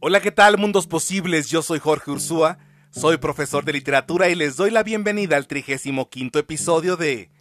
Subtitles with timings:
[0.00, 1.50] Hola, ¿qué tal, mundos posibles?
[1.50, 2.58] Yo soy Jorge Ursúa,
[2.90, 7.32] soy profesor de literatura y les doy la bienvenida al 35 episodio de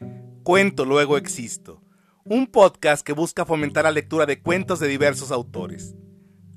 [0.42, 1.84] Cuento Luego Existo,
[2.24, 5.94] un podcast que busca fomentar la lectura de cuentos de diversos autores.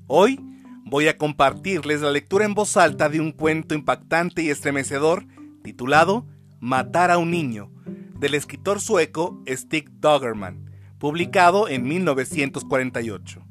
[0.07, 0.41] Hoy
[0.87, 5.27] voy a compartirles la lectura en voz alta de un cuento impactante y estremecedor
[5.63, 6.27] titulado
[6.61, 7.71] Matar a un niño,
[8.19, 13.50] del escritor sueco Stig Doggerman, publicado en 1948.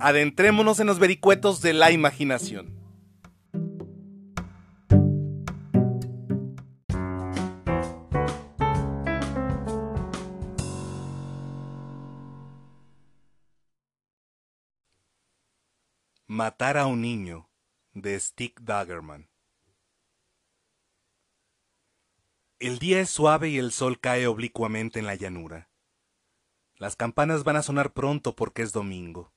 [0.00, 2.74] Adentrémonos en los vericuetos de la imaginación.
[16.26, 17.48] Matar a un niño
[17.92, 19.30] de Stick Daggerman.
[22.58, 25.70] El día es suave y el sol cae oblicuamente en la llanura.
[26.76, 29.33] Las campanas van a sonar pronto porque es domingo.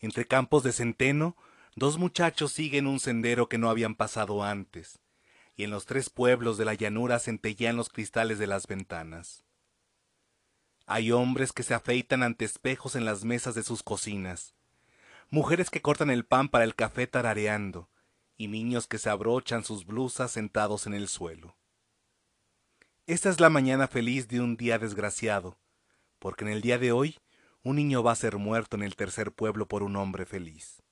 [0.00, 1.36] Entre campos de centeno,
[1.74, 5.00] dos muchachos siguen un sendero que no habían pasado antes,
[5.56, 9.44] y en los tres pueblos de la llanura centellean los cristales de las ventanas.
[10.86, 14.54] Hay hombres que se afeitan ante espejos en las mesas de sus cocinas,
[15.30, 17.90] mujeres que cortan el pan para el café tarareando,
[18.36, 21.56] y niños que se abrochan sus blusas sentados en el suelo.
[23.06, 25.58] Esta es la mañana feliz de un día desgraciado,
[26.18, 27.18] porque en el día de hoy
[27.62, 30.82] un niño va a ser muerto en el tercer pueblo por un hombre feliz.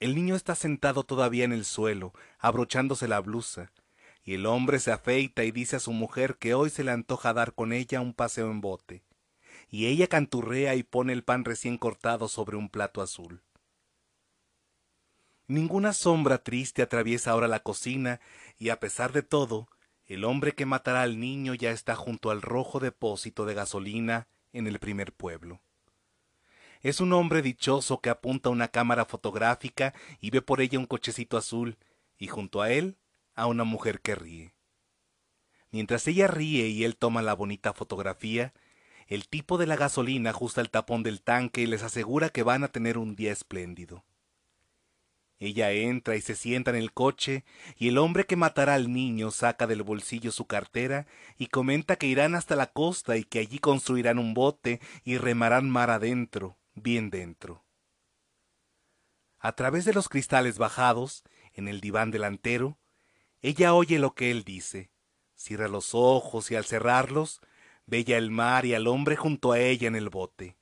[0.00, 3.72] El niño está sentado todavía en el suelo, abrochándose la blusa,
[4.22, 7.32] y el hombre se afeita y dice a su mujer que hoy se le antoja
[7.32, 9.02] dar con ella un paseo en bote,
[9.68, 13.42] y ella canturrea y pone el pan recién cortado sobre un plato azul.
[15.46, 18.20] Ninguna sombra triste atraviesa ahora la cocina,
[18.58, 19.68] y a pesar de todo,
[20.06, 24.66] el hombre que matará al niño ya está junto al rojo depósito de gasolina en
[24.66, 25.60] el primer pueblo.
[26.80, 31.36] Es un hombre dichoso que apunta una cámara fotográfica y ve por ella un cochecito
[31.36, 31.76] azul,
[32.18, 32.96] y junto a él
[33.34, 34.54] a una mujer que ríe.
[35.70, 38.54] Mientras ella ríe y él toma la bonita fotografía,
[39.06, 42.64] el tipo de la gasolina ajusta el tapón del tanque y les asegura que van
[42.64, 44.04] a tener un día espléndido.
[45.40, 47.44] Ella entra y se sienta en el coche,
[47.76, 51.06] y el hombre que matará al niño saca del bolsillo su cartera
[51.36, 55.70] y comenta que irán hasta la costa y que allí construirán un bote y remarán
[55.70, 57.64] mar adentro, bien dentro.
[59.38, 61.22] A través de los cristales bajados,
[61.52, 62.78] en el diván delantero,
[63.40, 64.90] ella oye lo que él dice,
[65.36, 67.40] cierra los ojos y al cerrarlos,
[67.86, 70.56] ve el mar y al hombre junto a ella en el bote.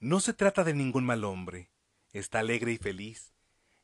[0.00, 1.70] No se trata de ningún mal hombre,
[2.12, 3.34] Está alegre y feliz,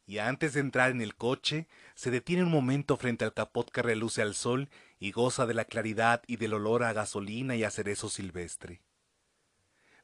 [0.07, 3.83] y antes de entrar en el coche, se detiene un momento frente al capot que
[3.83, 7.71] reluce al sol y goza de la claridad y del olor a gasolina y a
[7.71, 8.83] cerezo silvestre.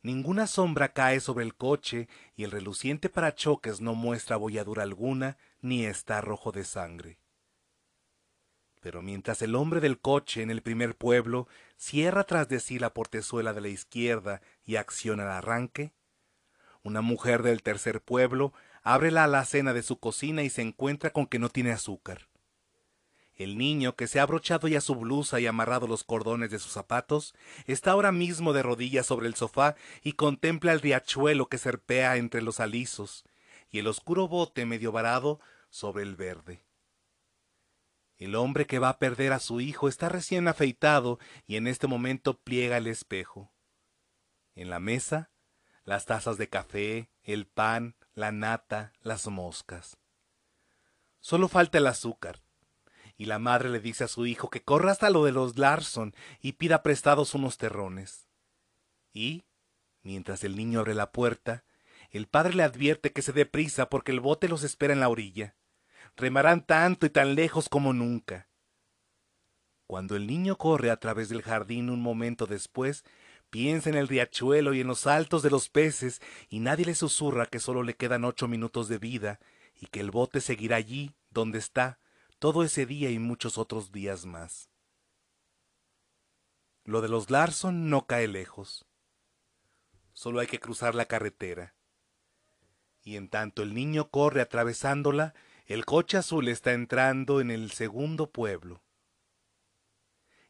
[0.03, 5.87] Ninguna sombra cae sobre el coche y el reluciente parachoques no muestra bolladura alguna ni
[5.87, 7.19] está rojo de sangre.
[8.81, 11.47] Pero mientras el hombre del coche en el primer pueblo
[11.77, 15.93] cierra tras de sí la portezuela de la izquierda y acciona el arranque,
[16.83, 21.27] una mujer del tercer pueblo abre la alacena de su cocina y se encuentra con
[21.27, 22.29] que no tiene azúcar.
[23.35, 26.73] El niño, que se ha abrochado ya su blusa y amarrado los cordones de sus
[26.73, 27.35] zapatos,
[27.67, 32.43] está ahora mismo de rodillas sobre el sofá y contempla el riachuelo que serpea entre
[32.43, 33.25] los alisos
[33.71, 36.63] y el oscuro bote medio varado sobre el verde.
[38.19, 41.89] El hombre que va a perder a su hijo está recién afeitado y en este
[41.89, 43.51] momento pliega el espejo.
[44.55, 45.32] En la mesa
[45.85, 49.97] las tazas de café, el pan, la nata, las moscas.
[51.21, 52.43] Solo falta el azúcar.
[53.17, 56.15] Y la madre le dice a su hijo que corra hasta lo de los Larson
[56.41, 58.27] y pida prestados unos terrones.
[59.13, 59.45] Y,
[60.03, 61.65] mientras el niño abre la puerta,
[62.11, 65.09] el padre le advierte que se dé prisa porque el bote los espera en la
[65.09, 65.57] orilla.
[66.17, 68.49] Remarán tanto y tan lejos como nunca.
[69.87, 73.05] Cuando el niño corre a través del jardín un momento después,
[73.53, 77.45] Piensa en el riachuelo y en los altos de los peces, y nadie le susurra
[77.45, 79.41] que solo le quedan ocho minutos de vida,
[79.79, 81.99] y que el bote seguirá allí, donde está,
[82.39, 84.71] todo ese día y muchos otros días más.
[86.85, 88.87] Lo de los Larson no cae lejos.
[90.15, 91.75] Solo hay que cruzar la carretera.
[93.03, 95.35] Y en tanto el niño corre atravesándola,
[95.67, 98.83] el coche azul está entrando en el segundo pueblo.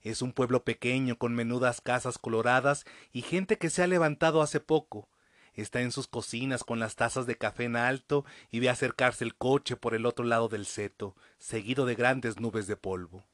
[0.02, 4.58] Es un pueblo pequeño con menudas casas coloradas y gente que se ha levantado hace
[4.58, 5.08] poco.
[5.54, 9.36] Está en sus cocinas con las tazas de café en alto y ve acercarse el
[9.36, 13.24] coche por el otro lado del seto, seguido de grandes nubes de polvo.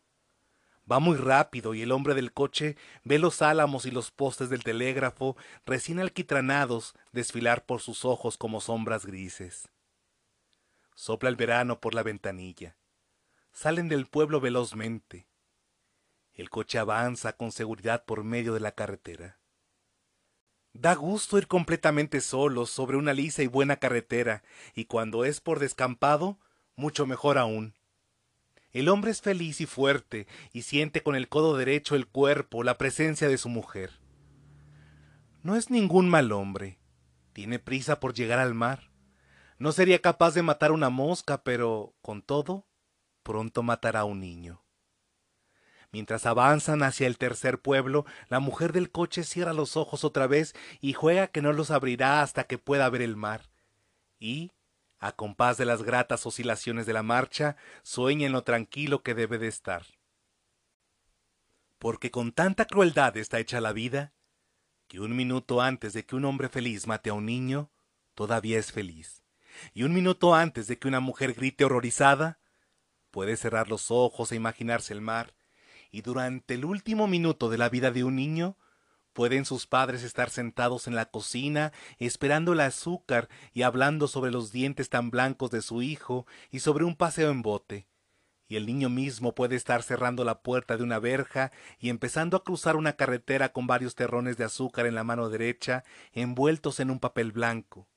[0.91, 4.65] Va muy rápido y el hombre del coche ve los álamos y los postes del
[4.65, 5.37] telégrafo
[5.67, 9.69] recién alquitranados desfilar por sus ojos como sombras grises.
[10.95, 12.77] Sopla el verano por la ventanilla.
[13.53, 15.28] Salen del pueblo velozmente.
[16.39, 19.41] El coche avanza con seguridad por medio de la carretera.
[20.73, 25.59] Da gusto ir completamente solo sobre una lisa y buena carretera, y cuando es por
[25.59, 26.39] descampado,
[26.77, 27.75] mucho mejor aún.
[28.71, 32.79] El hombre es feliz y fuerte y siente con el codo derecho el cuerpo, la
[32.79, 33.99] presencia de su mujer.
[35.43, 36.79] No es ningún mal hombre.
[37.33, 38.93] Tiene prisa por llegar al mar.
[39.59, 42.69] No sería capaz de matar una mosca, pero, con todo,
[43.25, 44.63] pronto matará a un niño.
[45.91, 50.55] Mientras avanzan hacia el tercer pueblo, la mujer del coche cierra los ojos otra vez
[50.81, 53.49] y juega que no los abrirá hasta que pueda ver el mar.
[54.19, 54.53] Y,
[54.99, 59.39] a compás de las gratas oscilaciones de la marcha, sueña en lo tranquilo que debe
[59.39, 59.87] de estar.
[61.79, 64.13] Porque con tanta crueldad está hecha la vida,
[64.89, 67.71] que un minuto antes de que un hombre feliz mate a un niño,
[68.15, 69.23] todavía es feliz.
[69.73, 72.41] Y un minuto antes de que una mujer grite horrorizada,
[73.11, 75.35] puede cerrar los ojos e imaginarse el mar,
[75.91, 78.57] y durante el último minuto de la vida de un niño,
[79.19, 84.53] Pueden sus padres estar sentados en la cocina esperando el azúcar y hablando sobre los
[84.53, 87.89] dientes tan blancos de su hijo y sobre un paseo en bote.
[88.47, 91.51] Y el niño mismo puede estar cerrando la puerta de una verja
[91.81, 95.83] y empezando a cruzar una carretera con varios terrones de azúcar en la mano derecha
[96.13, 97.89] envueltos en un papel blanco.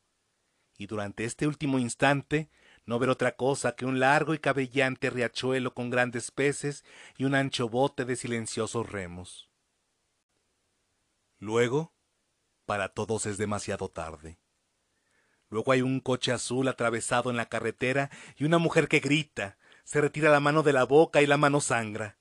[0.76, 2.50] Y durante este último instante
[2.86, 6.84] no ver otra cosa que un largo y cabellante riachuelo con grandes peces
[7.18, 9.50] y un ancho bote de silenciosos remos.
[11.38, 11.94] Luego,
[12.66, 14.40] para todos es demasiado tarde.
[15.50, 20.00] Luego hay un coche azul atravesado en la carretera y una mujer que grita, se
[20.00, 22.18] retira la mano de la boca y la mano sangra.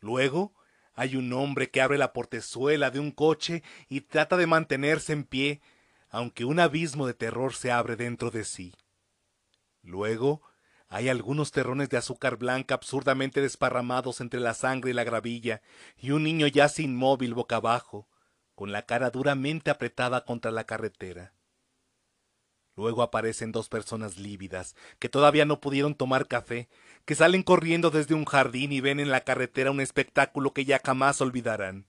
[0.00, 0.54] Luego
[0.94, 5.24] hay un hombre que abre la portezuela de un coche y trata de mantenerse en
[5.24, 5.60] pie,
[6.08, 8.74] aunque un abismo de terror se abre dentro de sí.
[9.88, 10.42] Luego
[10.88, 15.62] hay algunos terrones de azúcar blanca absurdamente desparramados entre la sangre y la gravilla,
[15.96, 18.06] y un niño yace inmóvil boca abajo,
[18.54, 21.32] con la cara duramente apretada contra la carretera.
[22.76, 26.68] Luego aparecen dos personas lívidas, que todavía no pudieron tomar café,
[27.06, 30.82] que salen corriendo desde un jardín y ven en la carretera un espectáculo que ya
[30.84, 31.86] jamás olvidarán.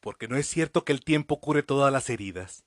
[0.00, 2.65] Porque no es cierto que el tiempo cure todas las heridas.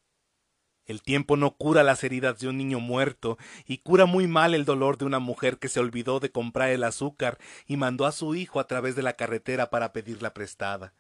[0.90, 3.38] El tiempo no cura las heridas de un niño muerto
[3.68, 6.84] y cura muy mal el dolor de una mujer que se olvidó de comprar el
[6.84, 7.38] azúcar
[7.68, 10.96] y mandó a su hijo a través de la carretera para pedirla prestada.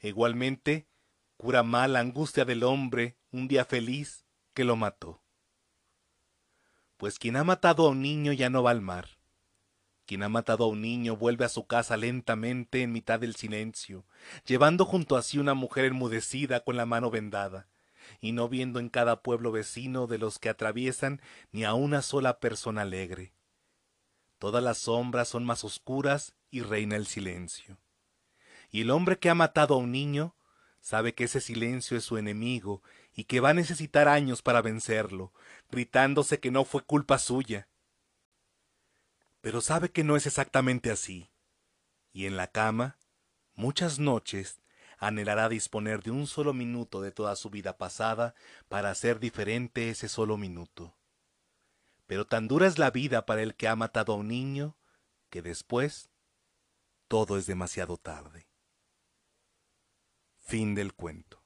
[0.00, 0.88] igualmente,
[1.36, 4.24] cura mal la angustia del hombre un día feliz
[4.54, 5.22] que lo mató.
[6.96, 9.18] Pues quien ha matado a un niño ya no va al mar.
[10.06, 14.06] Quien ha matado a un niño vuelve a su casa lentamente en mitad del silencio,
[14.46, 17.68] llevando junto a sí una mujer enmudecida con la mano vendada,
[18.20, 21.20] y no viendo en cada pueblo vecino de los que atraviesan
[21.52, 23.32] ni a una sola persona alegre.
[24.38, 27.78] Todas las sombras son más oscuras y reina el silencio.
[28.70, 30.36] Y el hombre que ha matado a un niño
[30.86, 32.80] Sabe que ese silencio es su enemigo
[33.12, 35.32] y que va a necesitar años para vencerlo,
[35.68, 37.66] gritándose que no fue culpa suya.
[39.40, 41.28] Pero sabe que no es exactamente así.
[42.12, 42.98] Y en la cama,
[43.56, 44.60] muchas noches,
[44.98, 48.34] anhelará disponer de un solo minuto de toda su vida pasada
[48.68, 50.94] para hacer diferente ese solo minuto.
[52.06, 54.76] Pero tan dura es la vida para el que ha matado a un niño,
[55.30, 56.10] que después
[57.08, 58.46] todo es demasiado tarde.
[60.38, 61.45] Fin del cuento.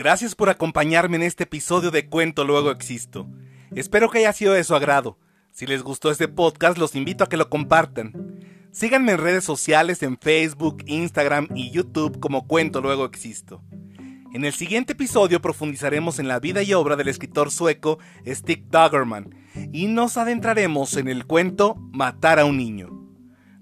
[0.00, 3.28] Gracias por acompañarme en este episodio de Cuento Luego Existo.
[3.74, 5.18] Espero que haya sido de su agrado.
[5.52, 8.40] Si les gustó este podcast, los invito a que lo compartan.
[8.70, 13.62] Síganme en redes sociales en Facebook, Instagram y YouTube como Cuento Luego Existo.
[14.32, 19.34] En el siguiente episodio profundizaremos en la vida y obra del escritor sueco Stig Dagerman
[19.70, 22.88] y nos adentraremos en el cuento Matar a un niño.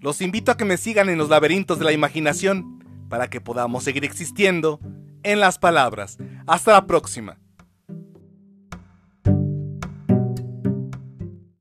[0.00, 2.78] Los invito a que me sigan en los laberintos de la imaginación
[3.08, 4.78] para que podamos seguir existiendo
[5.22, 6.18] en las palabras.
[6.46, 7.38] Hasta la próxima.